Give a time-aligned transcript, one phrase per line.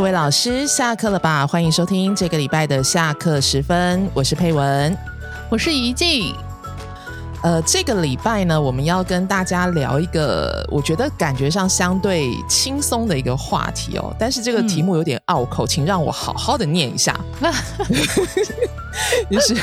[0.00, 1.46] 各位老师，下课了吧？
[1.46, 4.96] 欢迎收听这个礼拜的下课时分，我是佩文，
[5.50, 6.34] 我是怡静。
[7.42, 14.10] 呃，这个礼拜呢，我们要跟大家聊一个我觉得感觉上相对轻松的一个话题哦。
[14.18, 17.20] 但是这个题目有点拗口，请让我好好的念一下。
[19.30, 19.54] 就是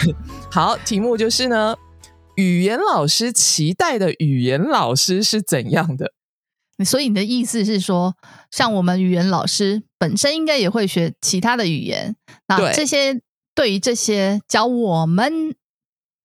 [0.52, 1.76] 好，题目就是呢，
[2.36, 6.12] 语言老师期待的语言老师是怎样的？
[6.86, 8.16] 所以你的意思是说，
[8.52, 12.16] 像我们语言老师本身应该也会学其他的语言，
[12.48, 13.22] 那这些
[13.56, 15.56] 对于这些教我们。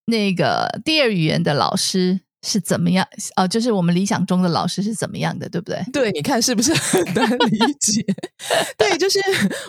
[0.04, 3.06] 那个第二语言的老师是怎么样？
[3.36, 5.80] 哦，就是我们理想中的老师是怎么样的，对不对？
[5.92, 8.04] 对，你看是不是很难理解？
[8.76, 9.20] 对，就是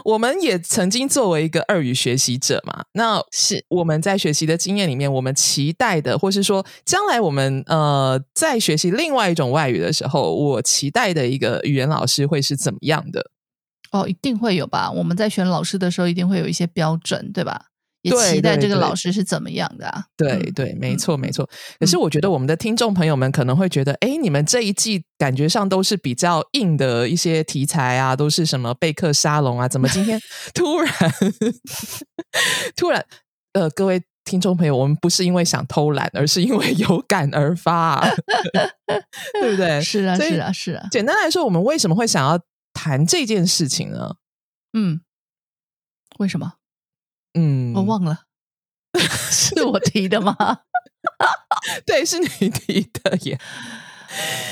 [0.04, 13.30] 我们也曾经作为一个二语学习者嘛，那是我们在学习的经验里面，我们期待的，或是说将来我们呃在学习另外一种外语的时候，我期待的一个语言老师会是怎么样的？
[13.92, 14.90] 哦，一定会有吧？
[14.90, 17.68] 我们在选老师的时候，一定会有一些标准，对吧？
[18.04, 20.06] 也期待这个老师是怎么样的啊？
[20.16, 21.50] 对对，没错没错。
[21.80, 29.68] 可是我觉得我们的听众朋友们可能会觉得，哎，你们这一季感觉上都是比较硬的一些题材啊，都是什么备课沙龙啊？
[29.68, 30.20] 怎么今天
[30.54, 30.94] 突然
[32.76, 33.04] 突然？
[33.54, 38.02] 呃，各位听众朋友，我们不是因为想偷懒，而是因为有感而发，
[39.40, 39.80] 对不对？
[39.80, 40.88] 是啊，是啊，是啊。
[40.92, 42.40] 简单来说，我们为什么会想要
[42.74, 44.16] 谈这件事情呢？
[44.74, 45.02] 嗯，
[46.18, 46.54] 为什么？
[47.34, 48.22] 嗯，我忘了，
[49.32, 50.36] 是我提的吗？
[51.86, 53.40] 对，是你提的耶。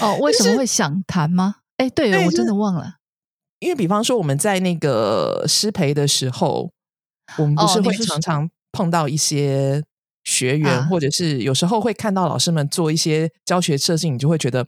[0.02, 1.58] 哦，为什么会想谈吗？
[1.78, 2.96] 哎，对，我真的忘了。
[3.60, 6.72] 因为比方说我们在那个师培的时候，
[7.38, 9.84] 我们不是会常常碰到一些
[10.24, 14.66] 学员，或者是有时候会看到老师们做一些教学设计，你就会觉得，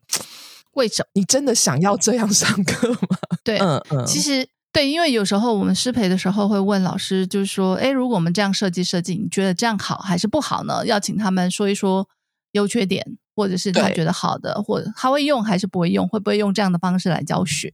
[0.74, 3.18] 为什么你真的想要这样上课吗？
[3.44, 4.48] 对，嗯嗯，其实。
[4.74, 10.84] 对，因为有时候我们师培的时候会问老师，就是说，哎，如果我们这样设计设计，你觉得这样好还是不好呢？
[10.84, 12.10] 要请他们说一说
[12.54, 17.72] 优缺点，或者是他觉得好的，或者他会用还是不会用，会不会用这样的方式来教学？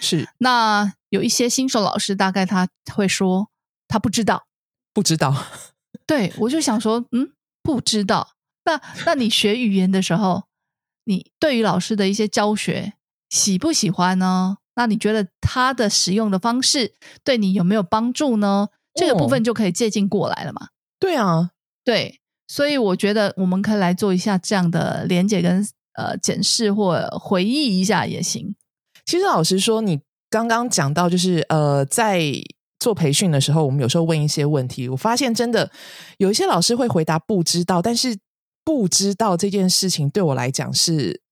[0.00, 0.28] 是。
[0.38, 3.48] 那有一些新手老师，大概他会说
[3.86, 4.48] 他不知道，
[4.92, 5.46] 不知道。
[6.06, 7.30] 对，我就想说，嗯，
[7.62, 8.30] 不知道。
[8.64, 10.44] 那那你学语言的时候，
[11.04, 12.94] 你对于老师的一些教学
[13.30, 14.58] 喜不喜欢呢？
[14.74, 18.68] 那你觉得它的使用的方式对你有没有帮助呢？
[18.94, 20.68] 这个部分就可以借鉴过来了嘛？
[20.98, 21.50] 对啊，
[21.82, 28.54] 对，所以我觉得我们可以来做一下这样的连接跟呃检视或回忆一下也行。
[29.06, 32.22] 其实老实说，你刚刚讲到就是呃，在
[32.78, 35.70] 做培训的时候，我们有时候问一些问题，我发现真的
[36.18, 38.18] 有一些老师会回答不知道，但是
[38.64, 41.22] 不知道这件事情对我来讲是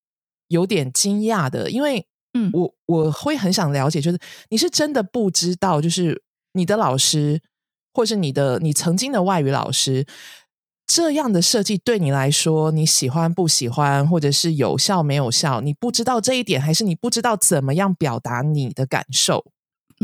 [0.49, 2.07] 有点惊讶的，因为。
[2.33, 4.19] 嗯，我我会很想了解，就是
[4.51, 7.41] 你是真的不知道，就是你的老师，
[7.93, 10.07] 或是你的你曾经的外语老师
[10.87, 15.61] 这样的设计对你来说，你喜欢不喜欢，或者是有效没有效？
[15.61, 19.45] 你不知道这一点，还是你不知道怎么样表达你的感受？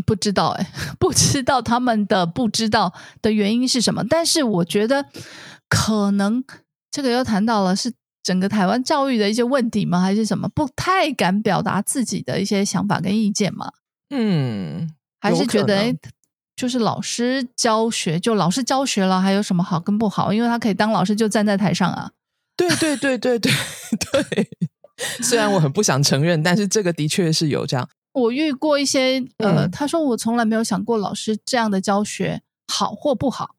[0.04, 4.04] 不知道哎， 不知道他们的不知道的原因是什么？
[4.08, 5.06] 但是我觉得
[5.68, 6.44] 可能
[6.90, 7.92] 这个又谈到了是。
[8.26, 10.00] 整个台湾教育的一些问题吗？
[10.00, 13.70] 还是什么不太敢表达自己的一些想法跟意见吗？
[14.10, 15.94] 嗯，还是觉得
[16.56, 20.32] 就是老师教学就老师教学了，还有什么好跟不好？
[20.32, 22.10] 因为他可以当老师就站在台上啊。
[22.58, 23.52] 对对对对对
[24.10, 24.48] 对，
[25.22, 27.88] 虽然我很不想承认，但是这个的确是有这样。
[28.12, 33.54] 我遇过一些呃，他说我从来没有想过老师这样的教学好或不好，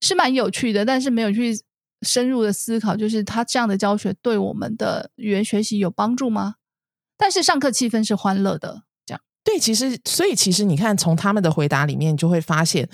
[0.00, 1.58] 是蛮有趣的，但是没有去。
[2.02, 6.56] 深入的思考，就是他这样的教学对我们的语言学习有帮助吗？
[7.16, 9.58] 但是上课气氛是欢乐的，这样对。
[9.58, 12.88] 其实，所以其实你看，从他们的回答里面，就会发现，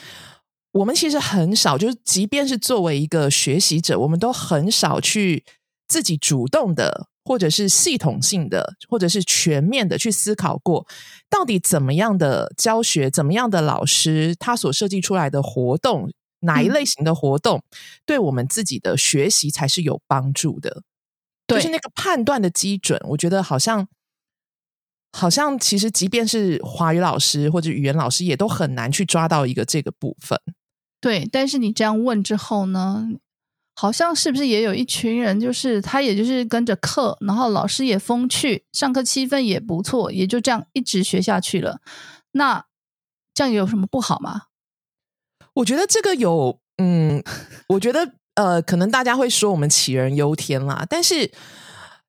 [0.72, 5.44] 我们其实很少，就是即便是作为一个学习者，我们都很少去
[5.86, 10.86] 自己主动的，或者是系统性的，或者是全面的去思考过，
[11.30, 16.12] 到底怎么样的教学，怎么样的老师，他所设计出来的活动。
[16.40, 17.62] 哪一类型的活动
[18.06, 20.82] 对我们自己的学习才是有帮助的？
[21.46, 23.88] 就是那个判断的基准，我觉得好像
[25.12, 30.38] 好像其实，即便是华语老师或者语言老师，也都很难去抓到一个这个部分。
[31.00, 33.08] 对，但是你这样问之后呢，
[33.74, 41.80] 好像是不是也有一群人，就是他也就是跟着课，然后老师也风趣，上课气氛也不错，也就这样一直学下去了。
[42.32, 42.66] 那
[43.32, 44.47] 这样有什么不好吗？
[45.58, 47.20] 我觉得这个有，嗯，
[47.68, 51.32] 我觉得呃，可能大家会说我们杞人忧天啦，但是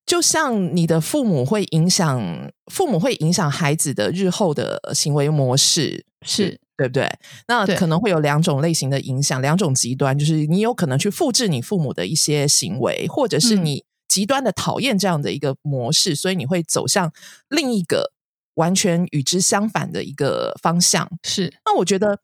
[0.06, 7.10] 就像你的父母会影响，父母会影响孩子的日后的行为模式，是对不对？
[7.48, 17.12] 那可能会有两种类型的影响，两种极端，就是你有可能去复制你父母的一些行为，或者是你极端的讨厌这样的一个模式，所以你会走向
[17.50, 18.12] 另一个
[18.54, 21.10] 完全与之相反的一个方向。
[21.24, 22.20] 是，那我觉得。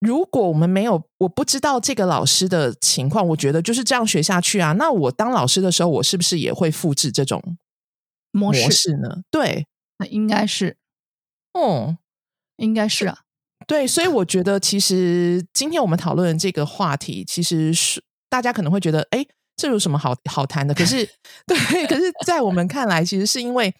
[0.00, 4.72] 如果我们没有，我不知道这个老师的情况，我觉得就是这样学下去啊。
[4.74, 7.42] 那我当老师的时候，我是不是也会复制这种
[8.30, 9.22] 模式呢？
[9.30, 9.66] 对，
[9.98, 10.76] 那应该是，
[11.52, 11.96] 哦，
[12.58, 13.22] 应该是啊。
[13.66, 20.72] 对，所以我觉得，其实今天我们讨论这个话题，其实是大家可能会觉得，哎，这有什么好好谈的？
[20.72, 21.04] 可是，
[21.44, 23.74] 对，可是在我们看来，其实是因为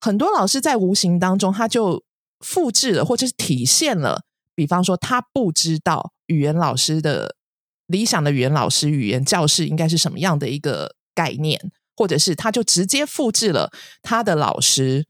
[0.00, 2.04] 很多老师在无形当中，他就
[2.38, 4.22] 复制了，或者是体现了。
[4.60, 7.34] 比方说，他不知道语言老师的
[7.86, 13.72] 理想的语言老师、语言教室应该是什么样的一个概念，或者是他就直接复制了
[14.02, 15.06] 他的老师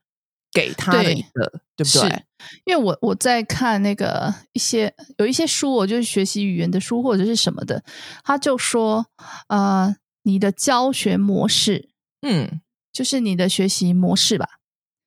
[0.52, 2.24] 给他的一个，对不对？
[2.64, 7.82] 因为我我在看那个一些有一些书，我就是学习语言的书或者是什么的，
[8.22, 9.06] 他就说，
[9.48, 11.88] 呃，你的教学模式，
[12.22, 12.60] 嗯，
[12.92, 14.60] 就是你的学习模式吧，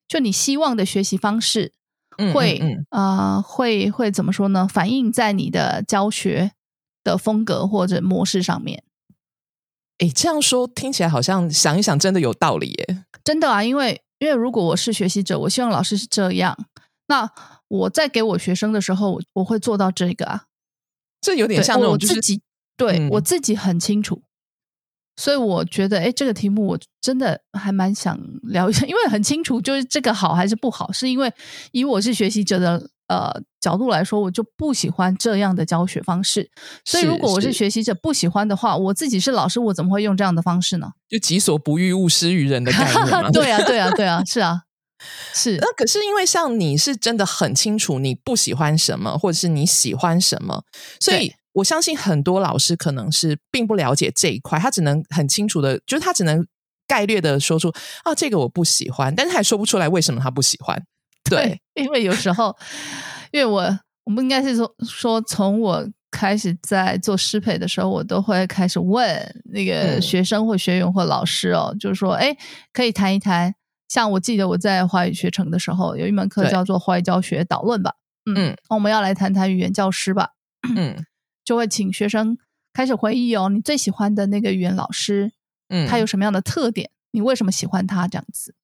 [0.06, 1.72] 就你希望的学习方式。
[2.32, 4.66] 会啊，会会怎么说呢？
[4.66, 6.52] 反映在你的教学
[7.02, 8.82] 的风格或者模式上面。
[9.98, 13.04] 诶，这样说听起来好像想一想，真的有道理耶！
[13.22, 16.56] 真的啊，因为因为如果我是学习者，我希望老师是这样，
[17.06, 17.30] 那
[17.68, 20.44] 我在给我学生的时候，我会做到这个啊。
[21.20, 22.42] 这有点像那种自己
[22.76, 24.22] 对我自己很清楚。
[25.16, 31.32] 所以我觉得，哎，这个题目我真的还蛮想聊一下， 因为很清楚，就是这个好还是不好，是因为
[31.72, 36.50] 以我是学习者的呃角度来说，我就不喜欢这样的教学方式。
[36.84, 40.90] 所以如果我是学习者不喜欢的话，我自己是老师，我怎么会用这样的方式呢？
[41.08, 44.62] 就己所不欲，勿施于人的概念 对啊，对啊，对啊，是啊，
[45.32, 45.58] 是。
[45.60, 50.64] 那可是因为像你是真的很清楚你不喜欢什么，或者是你喜欢什么，
[50.98, 51.34] 所以。
[51.54, 56.46] 我相信很多老师可能是并不了解这一块，他只能很清楚的，就是他只能
[56.86, 57.72] 概略的说出
[58.02, 60.82] 啊，这个我不喜欢，但是还说不出来为什么他不喜欢。
[61.30, 62.54] 对，因为有时候，
[63.32, 72.36] 因为我我们应该是说说，从我开始在做师培的时候，我都会开始问那个学生或学员或老师哦，就是说，哎，
[72.72, 73.54] 可以谈一谈。
[73.88, 77.94] 像我记得我在华语学程的时候，有一门课叫做华语教学导论吧，
[78.26, 80.30] 嗯，我们要来谈谈语言教师吧，
[80.76, 81.06] 嗯。
[81.44, 82.38] 就会请学生
[82.72, 85.30] 开始回忆哦，你最喜欢的那个语言老师，
[85.68, 86.90] 嗯，他有什么样的特点？
[87.12, 88.08] 你为什么喜欢他？
[88.08, 88.54] 这样子，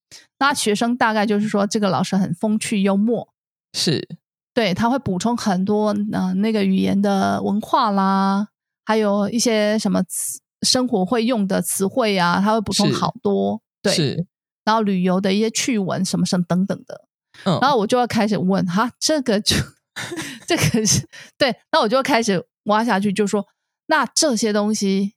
[0.40, 3.28] 那学生大概就是说，这个老师很风趣幽默，
[3.72, 4.08] 是
[4.52, 8.48] 对，他会补充很多呃那个语言的文化啦，
[8.84, 14.26] 还有一些什么词生活会用的词汇啊，他会补充好多，对，是，
[14.64, 17.04] 然后旅游的一些趣闻什么什么等等的，
[17.44, 19.54] 嗯，然后我就要开始问哈，这个就
[20.48, 21.06] 这个是
[21.38, 22.44] 对，那我就开始。
[22.70, 23.46] 挖下去就说，
[23.86, 25.12] 那这些东西，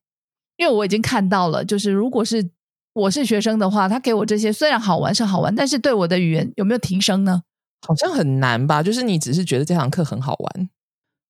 [0.57, 2.51] 因为我已经看到了，就是如果是
[2.93, 7.43] 我是学生的话，他给我这些虽然好玩是好玩，但是对我的语言有没有提升呢？
[7.87, 8.83] 好像很难吧？
[8.83, 10.69] 就是你只是觉得这堂课很好玩，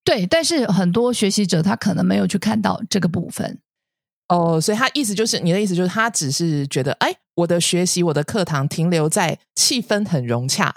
[0.04, 3.60] 对，但是很多学习者他可能没有去看到这个部分。
[4.30, 10.74] 哦，所以他意思就是你的意思就是他只是觉得，哎，我的学习我的课堂停留在气氛很融洽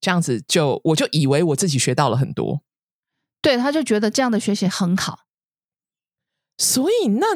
[0.00, 2.62] 这样子，就我就以为我自己学到了很多。
[3.46, 5.20] 对，他就觉得这样的学习很好，
[6.58, 7.26] 所以那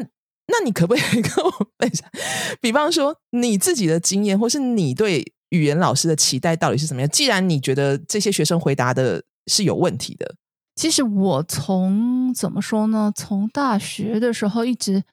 [0.49, 2.11] 那你可不可以跟我分享？
[2.61, 7.09] 比方说你自己的经验，或是你对语言老师的期待到底是什么样？
[7.11, 10.35] 既然你觉得这些学生回答的是有问题的，
[10.75, 13.13] 其实我从怎么说呢？
[13.15, 15.05] 从大学的时候一直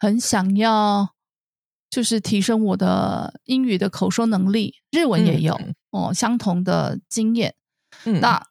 [0.00, 1.10] 很想要，
[1.88, 5.56] 就是提升我的英语的口说能力，日文也有
[5.92, 7.54] 哦，相同的经验，
[8.04, 8.44] 嗯，那。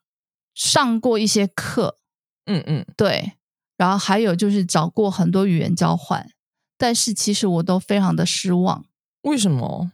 [0.60, 1.96] 上过一些课，
[2.44, 3.38] 嗯嗯，对，
[3.78, 6.30] 然后还有就是找过很多语言交换，
[6.78, 8.84] 但是其实我都非常的失望。
[9.22, 9.94] 为什么？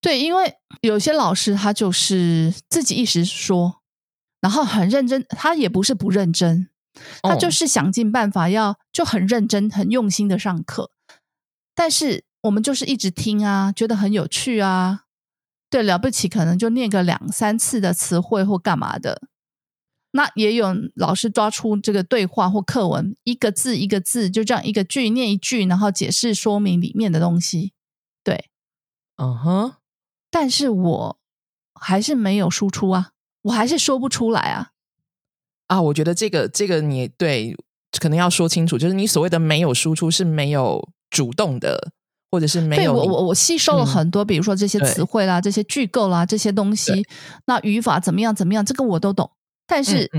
[0.00, 3.82] 对，因为有些老师他就是自己一时说，
[4.40, 6.70] 然后很认真，他也不是不认真，
[7.22, 10.90] 他就是想尽办法要就很认真、很用心的上课，
[11.74, 15.02] 但是我们就是一直听啊，觉得很有趣啊，
[15.68, 19.28] 对，了不起，可能就念个两三次的词汇或干嘛的。
[20.10, 27.72] 那也有老师抓出这个对话或课文，一个字一个字，就这样一个句念一句，然后解释说明里面的东西。
[28.24, 28.46] 对，
[29.16, 29.72] 嗯哼，
[30.30, 31.18] 但是我
[31.74, 33.10] 还是没有输出啊，
[33.42, 34.70] 我还是说不出来啊。
[35.66, 37.54] 啊，我觉得这个这个你对
[38.00, 41.92] 可能要说清楚，就是你所谓的没有输出是没有主动的
[42.30, 47.06] 或者是没有我我我吸收了很多，比如说这些词汇啦、这些句构啦、这些东西，
[47.46, 49.30] 那语法怎么样怎么样，这个我都懂。
[49.68, 50.10] 但是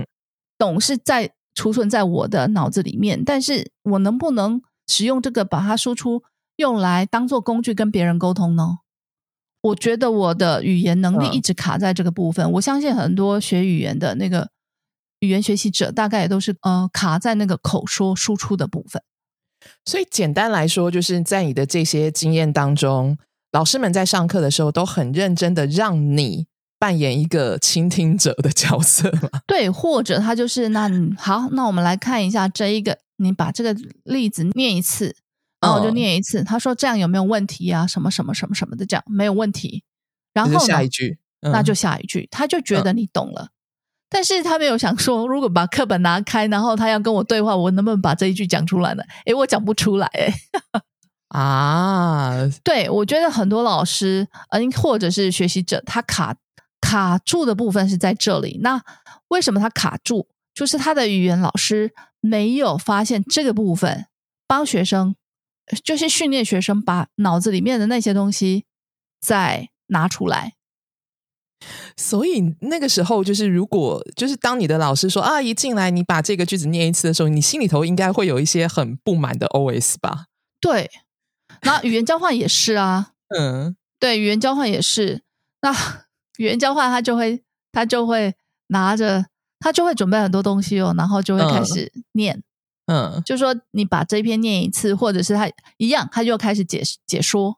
[0.58, 6.24] 懂是在储存在我的脑子里面，但是我能不能使用这个把它输出，
[6.56, 8.78] 用来当做工具跟别人沟通呢？
[9.62, 12.50] 我觉得我的语言能力一直卡在这个部分。
[12.54, 14.52] 我相信很多学语言的那个
[15.20, 19.02] 语言学习者，大概也都是呃卡在那个口说输出的部分。
[19.84, 23.18] 所以简单来说，就是在你的这些经验当中，
[23.52, 26.48] 老师们在上课的时候都很认真的让你
[26.80, 29.12] 扮演一个倾听者的角色
[29.46, 35.16] 对，或者他就是那好，那我们来看一下这一个，你把这个例子念一次。
[35.62, 37.86] 然后我就念一次，他说这样有没有问题啊？
[37.86, 39.84] 什么什么什么什么的，这样没有问题。
[40.34, 43.50] 然后下一句，那就下一句，他就觉得你懂了。
[44.10, 49.04] 但是他没有想说，如果把课本拿开，然后他要跟我对话，我能不能把这一句讲出来呢？
[49.26, 50.34] 诶，我讲不出来，诶。
[51.28, 56.34] 啊，对，我觉得很多老师，嗯，或者是学习者，他卡
[56.82, 58.60] 卡住的部分是在这里。
[58.62, 58.82] 那
[59.30, 60.28] 为什么他卡住？
[60.54, 64.08] 就是他的语言老师没有发现这个部分，
[64.48, 65.16] 帮学生。
[65.84, 68.66] 就是训练学生把脑子里面的那些东西
[69.22, 70.56] 再拿出来，
[71.96, 80.26] 所以那个时候就是，如果就是当你的老师说啊，一进来你把这个句子念一次的时候，你心里头应该会有一些很不满的 OS 吧？
[80.60, 80.90] 对，
[81.62, 85.22] 那语言交换也是啊， 嗯，对，语言交换也是。
[85.62, 85.72] 那
[86.40, 88.34] 语言交换他就会他就会
[88.68, 89.26] 拿着
[89.60, 92.42] 他就会准备很多东西哦，然后就会开始念。
[92.86, 97.58] 嗯，就说你把这篇念一次，或者是他一样，他就开始解解说。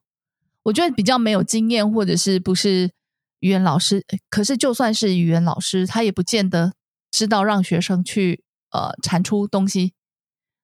[0.63, 2.91] 我觉得比较没有经验，或者是不是
[3.39, 6.73] 语言老师，可是就算是语言老师，他也不见得
[7.11, 9.93] 知道让学生去呃产出东西。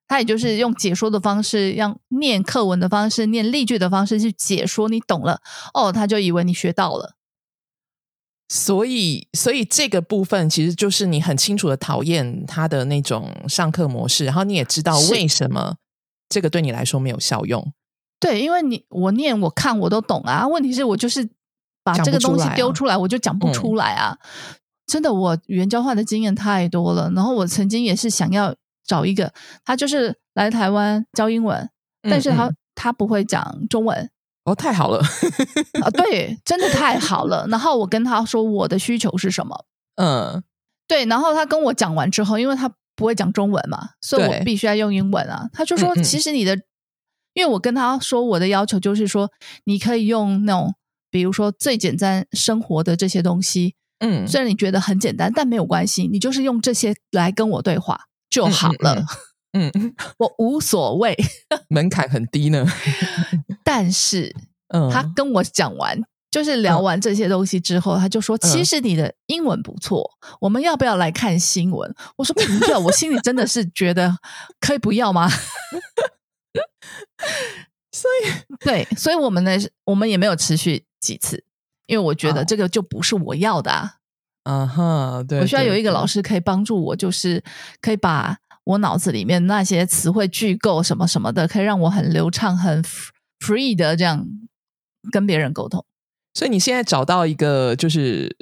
[0.06, 5.40] 他也就是用解说的方式，让念课文的方式，念例句的方式去解说，你懂了
[5.74, 7.14] 哦，他就以为你学到了。
[8.48, 15.76] 所以，所以这个部分其实就是你很清楚的讨厌他的那种上课模式，然后你也知道为什么
[16.30, 17.72] 这个对你来说没有效用。
[18.18, 21.28] 对，因为你我念我看我都懂啊，问题是我就是
[21.84, 24.18] 把这个东西丢出来，我就讲不出来啊。
[24.86, 31.68] 真的，我语言交换的经验太多了，然后我曾经也是想要找一个，他就是来台湾教英文，
[32.02, 34.10] 但是他他不会讲中文。
[34.48, 34.98] 哦，太好了
[35.82, 35.90] 啊！
[35.90, 37.46] 对，真的太好了。
[37.48, 39.64] 然后我跟他说我的需求是什么，
[39.96, 40.42] 嗯，
[40.86, 41.04] 对。
[41.04, 45.48] 然后他跟我讲完之后，因为他不会讲中文嘛，所以我必须要用英文啊。
[45.52, 46.56] 他就说，其实你的，
[47.34, 49.30] 因为我跟他说我的要求就是说，
[49.64, 50.74] 你可以用那种，
[51.10, 58.00] 比如说最简单生活的这些东西，嗯，虽然你觉得很简单，但没有关系，你就是用这些来跟我对话
[58.30, 58.94] 就好了。
[58.94, 59.06] 嗯，
[60.18, 61.16] 我无所谓，
[61.68, 62.66] 门槛很低呢。
[63.64, 64.34] 但是，
[64.68, 66.00] 嗯，他跟我讲完，
[66.30, 74.18] 就是聊完这些东西之后，他就说：“其实你的英文不错，我们要不要来看新闻？”我说：“不要。”我心里真的是觉得
[74.60, 75.28] 可以不要吗？
[77.90, 79.52] 所以，对，所以我们呢，
[79.84, 81.42] 我们也没有持续几次，
[81.86, 83.94] 因为我觉得这个就不是我要的啊。
[84.44, 87.42] 嗯哼，对，我需要有一个老师可以帮助我，就是
[87.80, 88.38] 可以把。
[88.68, 92.84] 我脑子里面那些词汇句构什么什么的，可以让我很流畅、很
[93.40, 94.26] free 的这样
[95.10, 95.82] 跟别人沟通。
[96.34, 98.36] 所以你现在找到一个就是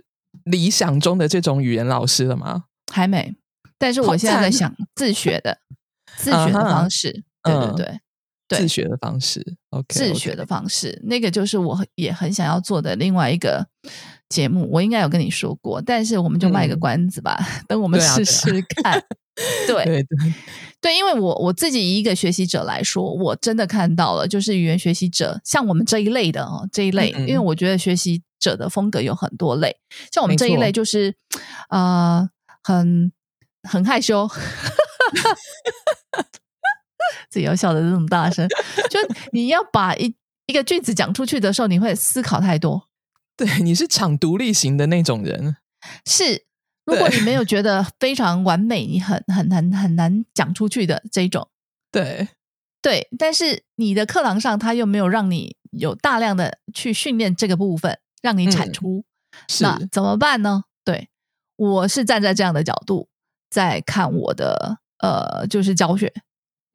[0.44, 2.64] 理想中的这种语言老师了吗？
[2.92, 3.36] 还没，
[3.78, 5.58] 但是我现在在想自学的
[6.18, 7.22] 自学的方式。
[7.44, 8.00] 对对
[8.48, 9.56] 对，自学的方式。
[9.70, 13.68] OK，自学的方式，那个就是我也很想要做的另外一个
[14.28, 14.68] 节目。
[14.70, 19.02] 我应该有跟你说过，但是我们就卖个关子吧， 等我们试试看。
[19.66, 20.34] 对对对。
[20.80, 29.76] 对，因为我我自己以一个学习者来说，我真的看到了，就是语言学习者，像我们这一类的哦，这一类，因为我觉得学习者的风格有很多类，
[30.12, 31.16] 像我们这一类就是，
[31.70, 32.28] 呃，
[32.62, 33.10] 很
[33.68, 34.28] 很害羞，
[37.30, 38.46] 自己要笑的这么大声，
[38.88, 39.00] 就
[39.32, 40.14] 你要把一
[40.46, 42.88] 一个句子讲出去的时候，你会思考太多，
[43.38, 45.56] 对，你是场独立型的那种人，
[46.04, 46.46] 是。
[46.86, 51.48] 如果你没有觉得非常完美，你很很难很难讲出去的这种，
[51.90, 52.28] 对
[52.80, 59.04] 对，但是你的课堂上他又没有让你有大量的去训练这个部分，让你产出，
[59.60, 60.62] 那怎么办呢？
[60.84, 61.08] 对
[61.56, 63.08] 我是站在这样的角度
[63.50, 66.14] 在看我的呃，就是教学，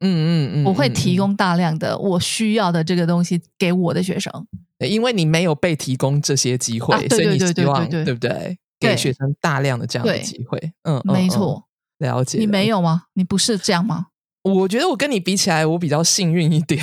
[0.02, 4.30] 嗯嗯嗯，我会提供大量的我需要的这个东西给我的学生，
[4.78, 8.58] 因为你没有被提供这些机会，所以你希望对不对？
[8.80, 11.68] 给学生大量的这样的机会，嗯，没错，
[11.98, 12.38] 了解。
[12.38, 13.04] 你没有吗？
[13.14, 14.08] 你不是这样吗？
[14.42, 16.82] 我觉得我跟你比起来，我比较幸运一点。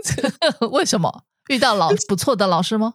[0.72, 2.94] 为什么遇到老不错的老师吗？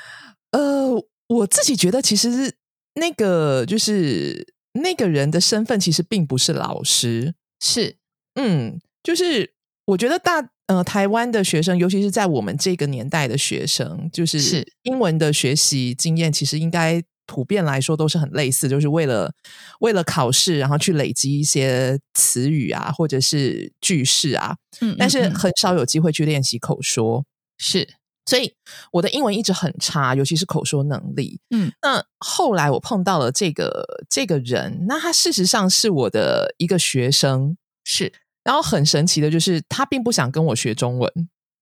[0.52, 2.54] 呃，我自己觉得，其实
[2.94, 7.34] 那个就是那个人的身份，其实并不是老师。
[7.60, 7.96] 是，
[8.36, 9.52] 嗯，就是
[9.84, 19.32] 我觉得大呃台湾的学生，尤其是在我们这个年代的学生，就是是英文的学习经验，其实应该普遍来说都是很类似，就是为了
[19.80, 27.24] 为了考试，然后去累积一些词语啊，或者是句式啊，嗯，但是很少有机会去练习口说。
[27.58, 27.88] 是，
[28.26, 28.54] 所以
[28.90, 31.40] 我的英文一直很差，尤其是口说能力。
[31.50, 38.12] 嗯，那后来我碰到了这个这个人，那他事实上是我的一个学生，是，
[38.44, 41.10] 然后很神奇的就是他并不想跟我学中文，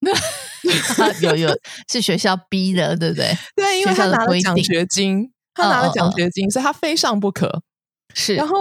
[1.22, 1.58] 有有
[1.90, 3.36] 是学校逼的，对不对？
[3.56, 7.62] 对，因为他的拿了奖学金，他拿了奖学金，所以他非上不可。
[8.14, 8.56] 是，然后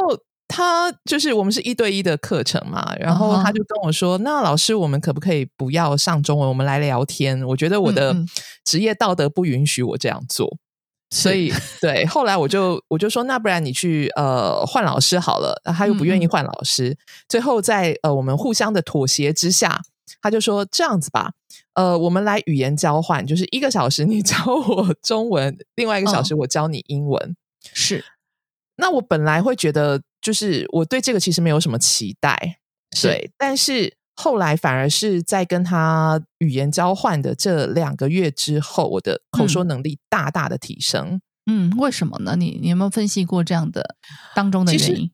[0.47, 8.15] 他就是我们是一对一的课程嘛，然后他就跟我说：“那老师，我们可不可以不要上中文，我们来聊天？”我觉得我的
[8.63, 10.57] 职业道德不允许我这样做。
[11.11, 11.51] 所以，
[11.81, 15.59] 对， 后来我就我就说，那不然你去呃换老师好了。
[15.65, 16.95] 他又不愿意嗯换老师，
[17.27, 19.81] 最后在呃我们互相的妥协之下，
[20.21, 21.31] 他就说这样子吧，
[21.73, 27.35] 呃，我们来语言交换，就是一个小时你教我中文，另外一个小时我教你英文。
[27.73, 28.03] 是。
[28.77, 32.59] 那我本来会觉得，就是我对这个其实没有什么期待，
[33.01, 41.21] 对，但是后来反而是在跟他语言交换的这两个月之后，我的口说能力大大的提升。
[41.49, 42.35] 嗯，为什么呢？
[42.35, 43.95] 你你有没有分析过这样的
[44.35, 45.09] 当中的原因？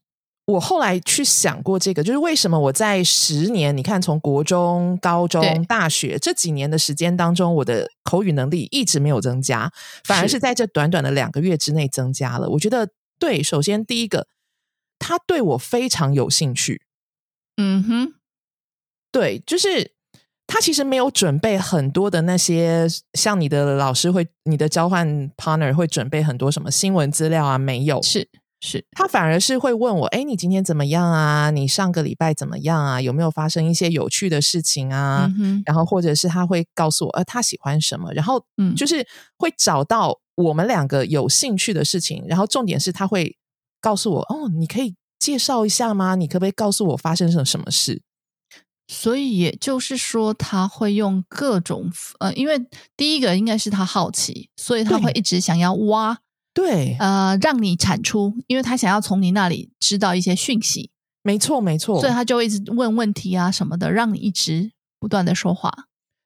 [0.48, 9.72] 我后来去想过这个，就是为什么我在十年，你看从国中、高中、大学这几年的时间当中，我的口语能力一直没有增加，
[10.04, 12.50] 反而是是在这短短的两个月之内增加了。
[12.50, 14.28] 我觉得对，首先第一个，
[14.98, 16.82] 他对我非常有兴趣，
[17.58, 18.14] 嗯哼，
[19.16, 19.90] 对，就是
[20.46, 28.28] 他其实没有准备很多的那些，像你的老师会，你的交换 partner 会准备很多什么新闻资料啊，没有，是
[28.60, 31.50] 是，他反而是会问我，哎，你今天怎么样啊？
[31.50, 33.00] 你上个礼拜怎么样啊？
[33.00, 35.32] 有没有发生一些有趣的事情啊？
[35.40, 43.38] 嗯，然后或者是他会告诉我，呃，他喜欢什么，然后嗯，就是会找到我们两个有兴趣的事情，然后重点是他会
[43.80, 46.16] 告诉我，哦，你可以介绍一下吗？
[46.16, 48.02] 你可不可以告诉我发生了什么事？
[48.88, 56.18] 所以也就是说，他会用各种呃，因为第一个应该是他好奇，所以他会一直想要挖
[56.54, 60.92] 对，呃，让你产出，因为他想要从你那里知道一些讯息，
[61.24, 65.72] 没错，没错，所以他就一直问问题啊什么的，让你一直不断的说话。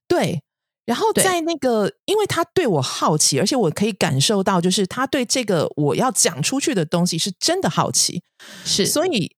[0.07, 0.41] 对。
[0.85, 8.23] 然后在那个，因为他对我好奇，而且我可以感受到，就是他对这个我要讲出去的东西是真的好奇，
[8.65, 9.31] 是，所以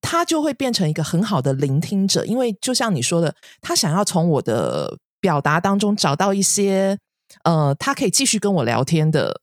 [0.00, 2.24] 他就会变成一个很好的聆听者。
[2.24, 6.98] 因为就像你说的，他想要从我的表达当中找到一些
[7.44, 9.40] 呃，他可以继续跟我聊天的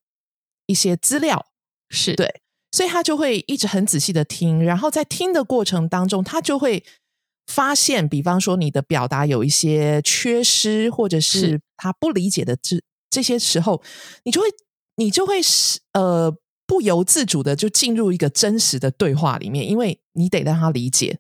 [0.65, 1.46] 一些资料，
[1.89, 2.15] 是。
[2.15, 2.41] 对
[2.72, 6.84] 所以他就会一直很仔细的听，然后在听的过程当中，他就会
[7.48, 11.39] 发现，比方说你的表达有一些缺失，或者是。
[11.39, 13.82] 是他不理解的这这些时候，
[14.24, 14.48] 你就会
[14.96, 16.36] 你就会是呃
[16.67, 21.19] 不由自主的就进入一个真实的对话里面，因为你得让他理解，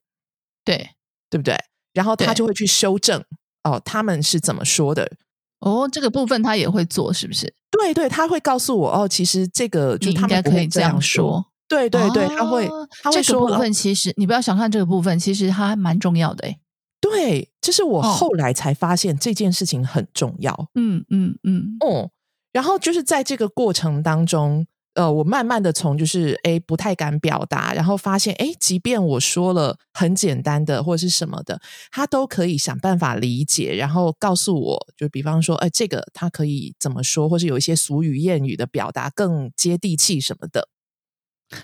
[0.63, 0.91] 对
[1.29, 1.57] 对不对？
[1.93, 3.23] 然后他就会去修正
[3.63, 5.11] 哦，他们是怎么说的。
[5.59, 7.53] 哦，这个部分他也会做，是不是？
[7.71, 11.31] 对对，他会告诉我哦，其实这个就应该可以这样说。
[11.31, 11.45] 说。
[11.67, 16.59] 对对对，他会哦他会说哦这个部分，其实你不要小看这个部分，其实它还蛮重要的诶。
[17.01, 20.69] 对，这是我哦后来才发现这件事情很重要。
[20.75, 22.11] 嗯嗯嗯，哦，
[22.51, 40.69] 然后就是在这个过程当中，呃，我慢慢的从就是哎不太敢表达，然后发现哎，即便我说了很简单的或者是什么的，他都可以想办法理解，然后告诉我，就比方说，哎，这个他可以怎么说，或是有一些俗语谚语的表达更接地气什么的。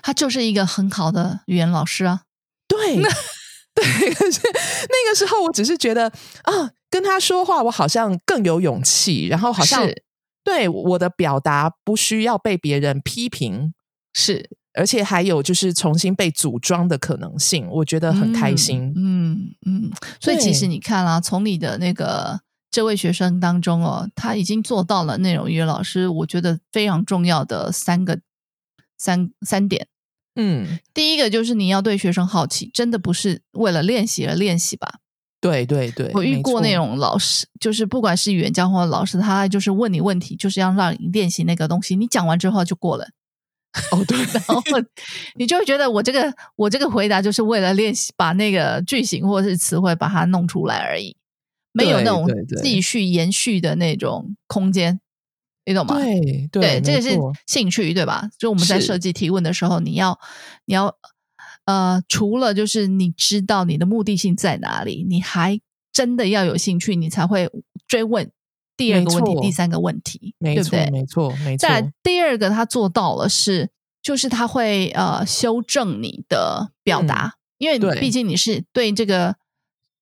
[0.02, 2.22] 他就是一个很好的语言老师啊。
[2.68, 2.96] 对，
[3.74, 6.08] 对，可是那个时候我只是觉得
[6.42, 10.04] 啊，跟他说话我好像更有勇气，然后好像是
[10.44, 13.72] 对我的表达不需要被别人批评，
[14.12, 18.92] 是而且还有就是重新被组装的可能性，我觉得很开心。
[18.96, 28.20] 嗯嗯，所以其实你看啊，从你的那个这位学生当中哦，他已经做到了内容语言老师，我觉得非常重要的三个
[28.96, 29.88] 三三点。
[30.34, 35.00] 嗯，第一个就是你要对学生好奇，真的不是为了练习而练习吧？
[35.42, 43.08] 对对对，我遇过那种老师，就是不管是语言交换的老师，他就是问你问题，就是要让你练习那个东西，你讲完之后就过了，
[43.90, 44.62] 哦，对， 然后。
[45.34, 51.16] 你就会觉得我这个我这个回答就是为了练习把那个句型或者是词汇把它弄出来而已，
[51.72, 52.26] 没有那种
[52.62, 52.80] 继。
[52.80, 55.00] 续延续的那种空间，
[55.64, 55.96] 你懂吗？
[55.96, 58.28] 对对，这个是兴趣，对吧？
[58.38, 60.20] 就我们在设计提问的时候，你要
[60.66, 60.94] 你要
[61.64, 65.60] 呃，除了就是你知道你的目的性在哪里，你还
[65.92, 67.50] 真的要有兴趣，你才会
[67.86, 68.30] 追问。
[68.74, 70.90] 第二个问题，第三个问题，对不对？
[70.90, 71.58] 没错，没错。
[71.58, 73.70] 再第二个，他做到了是，
[74.02, 79.36] 就是他会呃修正你的表达，因为毕竟你是对这个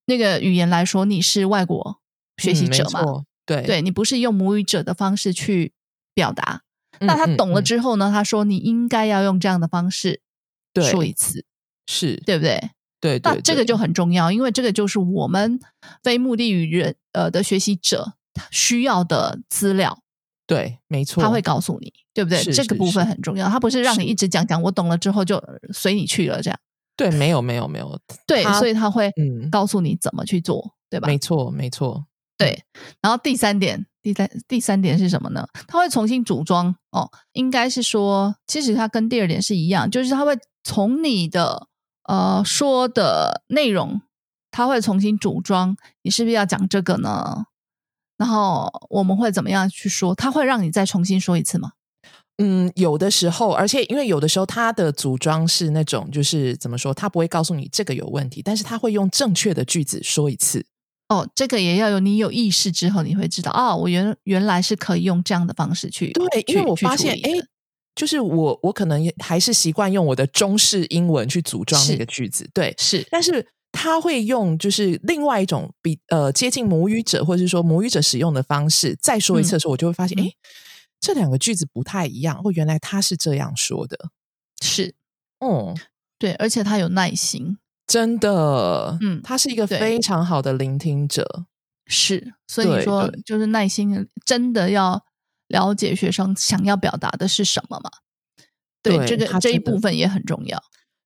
[0.06, 2.00] 那个语言来说，你是外国
[2.38, 3.02] 学习者嘛，
[3.44, 5.74] 对，对你不是用母语者的方式去
[6.14, 6.62] 表达。
[7.00, 8.10] 那他懂了之后呢？
[8.10, 10.22] 他说你应该要用这样的方式
[10.90, 11.44] 说一次，
[11.90, 12.70] 是对不对？
[13.00, 15.58] 对，那这个就很重要，因为这个就是我们
[16.02, 18.14] 非目的语人呃的学习者。
[18.50, 19.98] 需要的资料，
[20.46, 22.42] 对，没错，他会告诉你，对不对？
[22.44, 25.42] 这个部分很重要，他不是让你一直讲讲，我懂了之后就
[25.74, 26.58] 随你去了，这样。
[26.96, 28.00] 对，没有，没有，没有。
[28.24, 29.12] 对，所以他会
[29.50, 31.08] 告诉你怎么去做，对吧？
[31.08, 32.06] 没错，没错。
[32.38, 32.62] 对，
[33.02, 35.46] 然后第三点，第三第三点是什么呢？
[35.66, 41.66] 他会重新组装哦，应该是说，其实它跟第二点是一样，就是他会从你的
[42.04, 44.02] 呃说的内容，
[44.50, 47.46] 他会重新组装，你是不是要讲这个呢？
[48.16, 50.14] 然后我们会怎么样去说？
[50.14, 51.72] 他会让你再重新说一次吗？
[52.42, 60.64] 嗯，有的时候，而且因为有的时候他的组装是那种，就是怎么说，他不会告诉你这个有问题，但是他会用正确的句子说一次。
[61.08, 67.30] 哦，这个也要有你有意识之后，你会知道哦，我原原来是可以用这样的方式去对，因为我发现，哎，
[67.94, 73.46] 就是我我可能还是习惯用我的中式英文去组装那个句子，对，是，但是。
[73.72, 80.28] 他会用就是另外一种比呃接近母语者或者是说母语者使用的方式再说一次的时候，我就会发现，哎，
[80.98, 82.40] 这两个句子不太一样。
[82.42, 84.10] 哦，原来他是这样说的，
[84.60, 84.96] 是，
[85.38, 85.72] 哦，
[86.18, 91.44] 对，而且他有耐心，真的，嗯，他是一个非常好的聆听者，
[91.86, 95.04] 是，所以说就是耐心，真的要
[95.50, 97.90] 了解学生想要表达的是什么嘛？
[98.82, 100.60] 对，这个这一部分也很重要，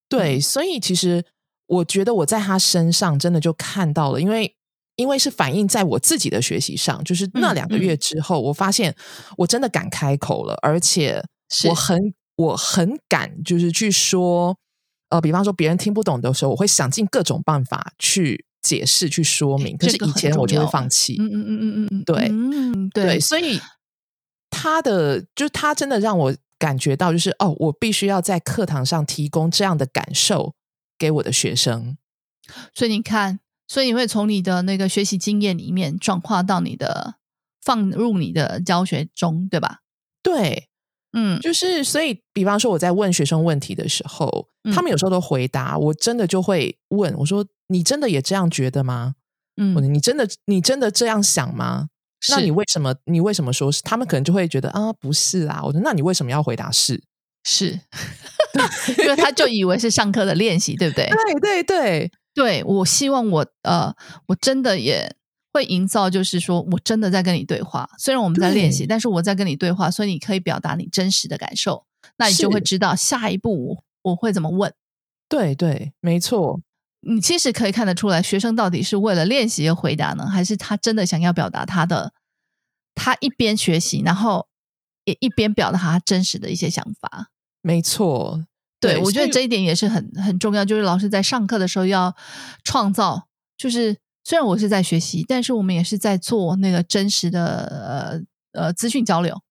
[0.08, 1.24] 对，所以其实。
[1.66, 4.54] 我觉得我在他身上真的就看到了，因为
[4.96, 8.94] 因为是反映在我自己的学习上，就是那两个月之后，我发现
[9.38, 11.24] 我真的敢开口了，而且
[11.66, 11.98] 我很
[12.36, 14.54] 我很敢，就是去说，
[15.08, 19.74] 呃，比方说别人听不懂的时候，我会想尽各种办法去解释、去说明。
[19.78, 23.58] 可是以前我就会放弃，嗯嗯嗯嗯嗯，对，嗯对，所以
[24.54, 30.54] 他的就他真的让我感觉到，就是哦，我必须要在课堂上提供这样的感受。
[30.96, 31.98] 给我的学生，
[32.72, 37.16] 所以你看，所以你会从你的那个学习经验里面转化到你的
[37.60, 39.80] 放入你的教学中，对吧？
[40.22, 40.68] 对，
[41.12, 49.16] 嗯，就是所以，比方说我在问学生问题的时候，他们有时候都回答，我真的就会问我说：“你真的也这样觉得吗？
[49.56, 51.88] 嗯，你真的你真的这样想吗？
[52.30, 53.82] 那你为什么你为什么说是？
[53.82, 55.62] 他们可能就会觉得啊，不是啊。
[55.64, 57.02] 我说那你为什么要回答是？
[57.44, 57.80] 是。
[58.98, 61.06] 因为他就以为是上课的练习，对不对？
[61.06, 63.94] 对对对对，我希望我呃，
[64.28, 65.14] 我真的也
[65.52, 67.88] 会营造，就是说我真的在跟你对话。
[67.98, 71.84] 虽然我们在练习，但是我在跟你对话，所以你可以表达你真实的感受，
[72.16, 74.72] 那你就会知道下一步我我会怎么问。
[75.28, 76.60] 对对，没错。
[77.06, 82.12] 你其实可以看得出来，学生到底是为了练习而回答呢，还是他真的想要表达他的？
[82.96, 84.46] 他一边学习，然后
[85.04, 87.30] 也一边表达他真实的一些想法。
[87.60, 88.44] 没错，
[88.78, 90.64] 对我觉得这一点也是很很重要。
[90.64, 92.14] 就是老师在上课的时候要
[92.62, 99.42] 创造，就是虽然我是在学习，但是我们也是在做那个真实的呃呃资讯交流。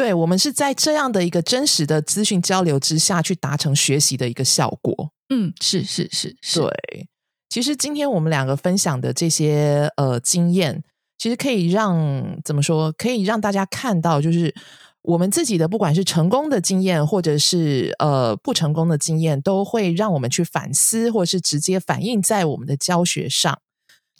[0.00, 5.10] 对，我们是在这样的一个真实的资讯交流之下去达成学习的一个效果。
[5.28, 6.60] 嗯，是是是是。
[6.60, 7.08] 对，
[7.50, 10.82] 其实今天我们两个分享的这些呃经验，
[11.18, 14.54] 其实可以让怎么说，可以让大家看到，就是。
[15.02, 23.62] 我们自己的不管是成功的经验，或者是呃不成功的经验，都会让我们去反思，或是直接反映在我们的教学上。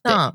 [0.02, 0.34] 那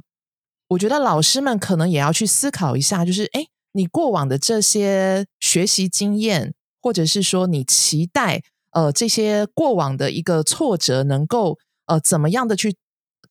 [0.67, 12.77] 我觉得老师们可能也要去思考一下，就是哎，你过往的这些学习经验，或者是说你期待呃这些过往的一个挫折，能够呃怎么样的去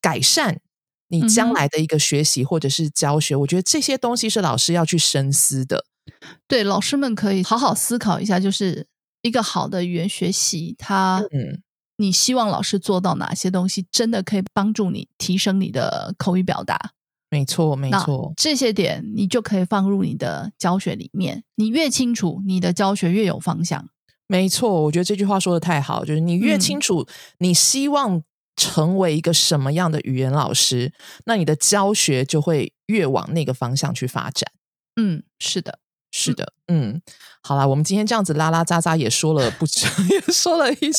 [0.03, 0.61] 改善
[1.09, 3.35] 你将来的一个学习或者是教学？
[3.35, 5.87] 我觉得这些东西是老师要去深思的。
[6.47, 8.87] 对，老师们可以好好思考一下，就是
[9.23, 11.63] 一个好的语言学习，它，嗯，
[11.97, 16.93] 你希望老师做到哪些东西，真的可以帮助你提升你的口语表达？
[17.35, 21.43] 没错，没错，这些点你就可以放入你的教学里面。
[21.57, 23.89] 你越清楚，你的教学越有方向。
[24.29, 27.05] 没错，我觉得这句话说的太好，就是你越清楚
[27.39, 28.23] 你希望
[28.55, 30.93] 成为一个什么样的语言老师，
[31.27, 34.53] 那你的教学就会越往那个方向去发展。
[34.95, 35.81] 嗯，是的，
[36.13, 37.03] 是的，嗯，
[37.43, 40.93] 好啦，我们今天这样子拉拉杂杂也说了不止， 也说了一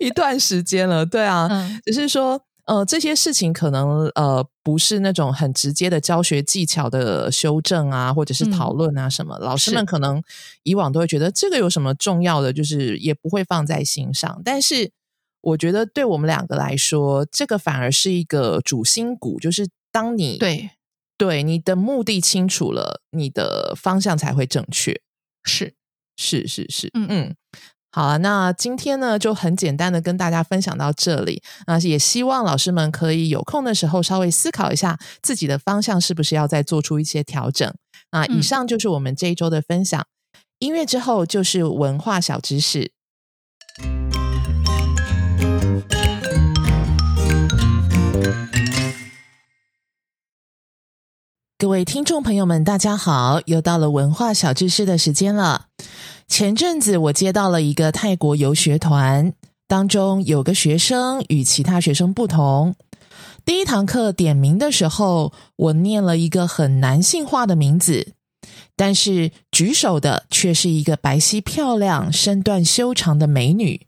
[0.00, 1.48] 一段时间了，对啊，
[1.84, 2.42] 只是说。
[2.66, 9.38] 呃，这些事情可能呃不是那种很直接的教学技巧的修正啊，或者是讨论啊什么。
[9.38, 10.20] 老师们可能
[10.64, 14.42] 以往都会觉得这个有什么重要的，就是也不会放在心上。
[14.44, 14.90] 但是
[15.40, 20.70] 我觉得对我们两个来说，这个反而是一个主心骨，就是当你对
[21.16, 25.00] 对你的目的清楚了，你的方向才会正确。
[25.44, 25.74] 是
[26.16, 27.36] 是是是，嗯嗯。
[27.96, 31.42] 好啊，那今天呢就很简单的跟大家分享到这里。
[31.66, 37.72] 那也希望老师们可以有空的时候稍微思考一下自己的方向是不是要再做出一些调整。
[38.10, 40.04] 那以上就是我们这一周的分享。
[40.58, 42.92] 音乐之后就是文化小知识。
[51.56, 55.68] 各位听众朋友们，大家好，又到了文化小知识的时间了。
[56.28, 59.32] 前阵子我接到了一个泰国游学团，
[59.66, 62.74] 当中有个学生与其他学生不同。
[63.44, 68.12] 第一堂课点名的时候，我念了一个很男性化的名字，
[68.74, 73.86] 但是举手的却是一个白皙漂亮、身段修长的美女。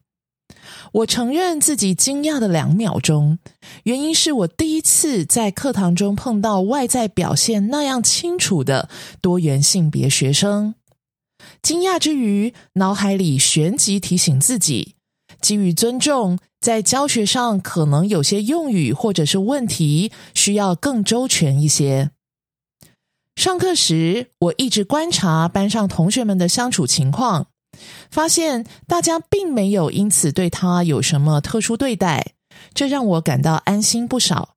[0.93, 3.39] 我承认自己惊讶的两秒钟，
[3.83, 8.89] 原因是我第一次在课堂中碰到外在表现那样清楚的
[9.21, 10.75] 多元性别学生。
[11.63, 14.95] 惊讶之余，脑海里旋即提醒自己：
[15.41, 22.11] 基于尊重，在教学上可能有些用语或者是问题需要更周全一些。
[23.37, 27.47] 上课时，我一直观察班上同学们的相处情况，
[28.11, 32.35] 发现大家并没有因此对他有什么特殊对待，
[32.75, 34.57] 这让我感到安心不少。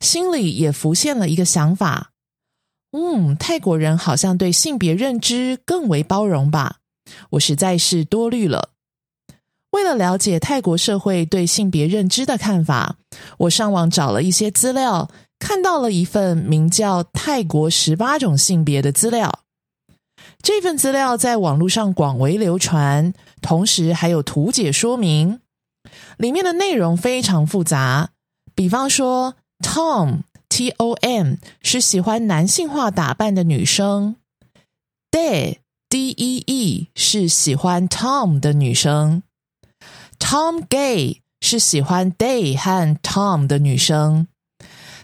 [0.00, 2.07] 心里也浮现了一个想法。
[2.92, 6.76] 嗯，泰国人好像对性别认知更为包容吧？
[7.30, 8.70] 我实在是多虑了。
[9.72, 12.96] 为了了解泰国社会对性别认知的看法，
[13.36, 19.40] 我上网找了一些资料，看到了一份名叫《泰国十八种性别》的资料。
[20.42, 25.40] 这份资料在网络上广为流传，同时还有图解说明，
[26.16, 28.10] 里面的内容非常复杂。
[28.54, 30.20] 比方说，Tom。
[30.58, 34.16] T O M 是喜欢男性化打扮的女生
[35.08, 39.22] ，Day D E E 是喜欢 Tom 的女生
[40.18, 44.26] ，Tom Gay 是喜欢 Day 和 Tom 的女生。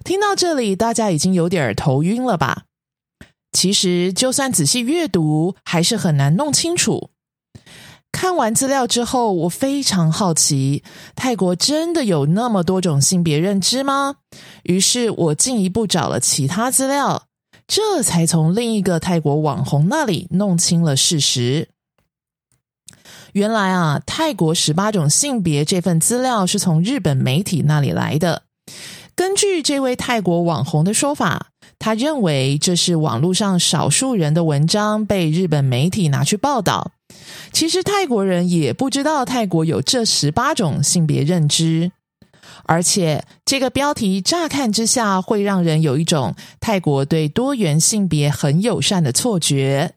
[0.03, 2.65] 听到这里，大家已经有点头晕了吧？
[3.53, 7.11] 其实，就算仔细阅读，还是很难弄清楚。
[8.25, 10.83] 看完资料之后，我非常好奇，
[11.15, 14.17] 泰国真的有那么多种性别认知吗？
[14.63, 17.25] 于是我进一步找了其他资料，
[17.67, 21.69] 这才从另一个泰国网红那里弄清了事实。
[23.35, 28.45] 原来啊，泰国十八种性别这份资料是从日本媒体那里来的。
[29.15, 36.93] 根据这位泰国网红的说法，他认为这是网络上少数人的文章被日本媒体拿去报道。
[37.53, 41.93] 其实泰国人也不知道泰国有这十八种性别认知，
[42.65, 49.95] 而且这个标题乍看之下会让人有一种泰国对多元性别很友善的错觉。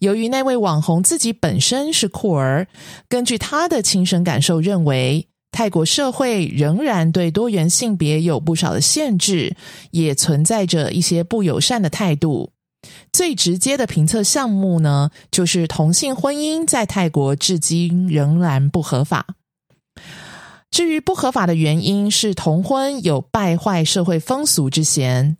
[0.00, 2.66] 由于那位网红自己本身是酷儿，
[3.08, 9.56] 根据他的亲身感受认为，泰国社会仍然对多元性别有不少的限制，
[9.92, 12.50] 也存在着一些不友善的态度。
[13.12, 19.26] 最直接的评测项目呢，就是同性婚姻在泰国至今仍然不合法。
[20.70, 25.38] 至于不合法的原因，是同婚有败坏社会风俗之嫌。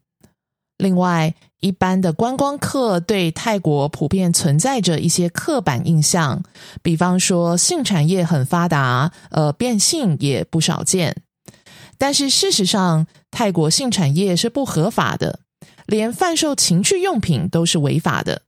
[0.78, 6.42] 另外，一般的观光客对泰国普遍存在着一些刻板印象，
[6.82, 11.22] 比方说性产业很发达，呃，变性也不少见。
[11.98, 15.40] 但是事实上，泰国性产业是不合法的。
[15.86, 18.42] 连贩售情趣用品都是违法的。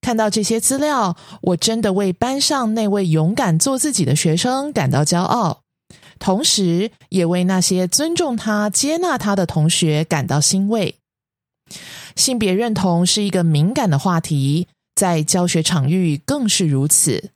[0.00, 5.62] 看到这些资料，我真的为班上那位勇敢做自己的学生感到骄傲，
[6.18, 10.96] 同时也为那些尊重他、接纳他的同学感到欣慰。
[12.16, 17.30] 性别认同是一个敏感的话题，在教学场域更是如此。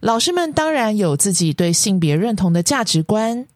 [0.00, 3.46] 老师们当然有自己对性别认同的价值观。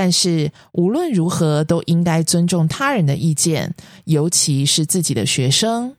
[0.00, 5.96] 但是无论如何，都应该尊重他人的意见，尤其是自己的学生。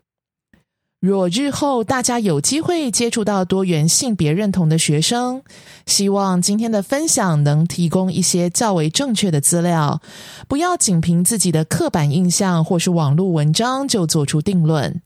[1.02, 5.44] 若日后大家有机会接触到多元性别认同的学生，
[5.86, 10.02] 希望今天的分享能提供一些较为正确的资料，
[10.48, 15.02] 不要仅凭自己的刻板印象或是网络文章就做出定论。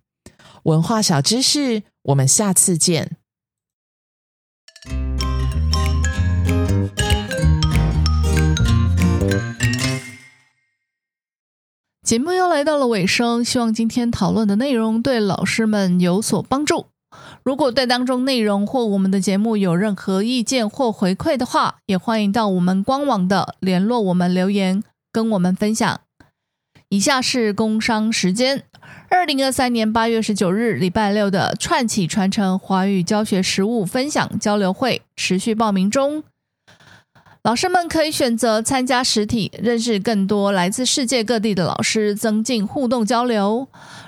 [0.66, 3.18] 文化小知识，我们下次见。
[12.04, 16.88] 节目又来到了尾声，希望今天讨论的内容对老师们有所帮助。
[17.44, 26.02] 如果对当中内容或我们的节目有任何意见或回馈的话，也欢迎到我们官网的联络我们留言，跟我们分享。
[26.90, 28.66] 以下是工商时间：
[29.10, 36.26] 二零二三年八月十九日礼拜六的串起传承华语教学实务分享交流会持续报名中。
[37.44, 43.68] 老师们可以选择参加实体，认识更多来自世界各地的老师，增进互动交流。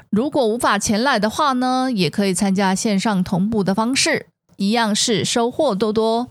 [0.10, 6.30] 如果无法前来的话呢，也可以参加线上同步的方式，一样是收获多多。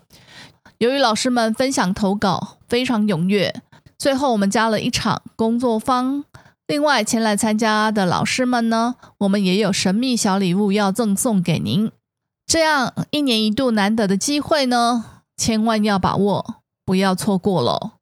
[0.78, 3.54] 由于老师们分享投稿非常踊跃，
[3.98, 6.24] 最后我们加了一场工作坊。
[6.66, 11.92] 另外，前来参加的老师们呢，我们也有神秘小礼物要赠送给您。
[12.46, 15.04] 这样一年一度难得的机会呢，
[15.36, 16.63] 千万要把握。
[16.84, 17.94] 不要错过了。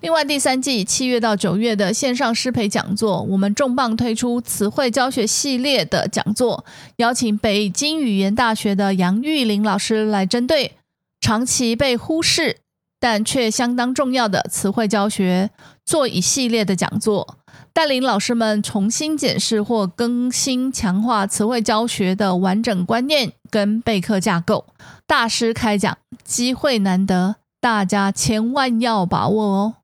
[0.00, 6.64] 另外，第三季七月到九月的线上师培讲座，我们重磅推出词汇教学系列的讲座，
[6.96, 10.76] 邀请北京语言大学的杨玉玲老师来针对
[11.20, 12.56] 长期被忽视
[12.98, 15.50] 但却相当重要的词汇教学
[15.84, 17.36] 做一系列的讲座，
[17.74, 24.64] 带领老师们重新检视或更新强化词汇教学的完整观念跟备课架构。
[25.06, 27.36] 大师开讲，机会难得。
[27.60, 29.74] 大家千万要把握哦！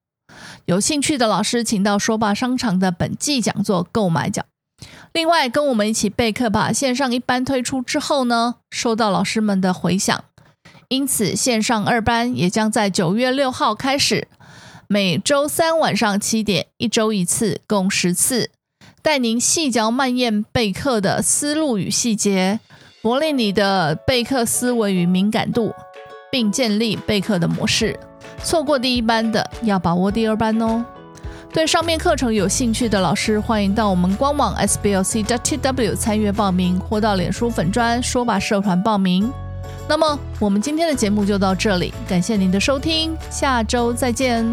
[0.65, 4.45] 有兴趣的老师，请到说吧商场的本季讲座购买奖。
[5.13, 6.73] 另外，跟我们一起备课吧。
[6.73, 10.25] 线上一班推出之后呢，受到老师们的回响，
[10.89, 14.27] 因此线上二班也将在九月六号开始，
[14.89, 18.51] 每周三晚上七点，一周一次，共十次，
[19.03, 22.61] 带您细嚼慢咽备课的思路与细节，
[23.03, 25.75] 磨练你的备课思维与敏感度。
[26.37, 27.99] 并建立备课的模式，
[28.45, 30.85] 错过第一班的要把握第二班哦。
[31.51, 39.33] 对上面课程有兴趣的老师，欢迎到我们官网 sblc.tw 参与报名，或到脸书粉专说吧社团报名。
[39.89, 44.45] 那么，我们今天的节目就到这里，感谢您的收听，下周再见。